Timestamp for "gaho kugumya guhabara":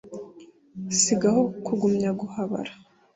1.21-2.71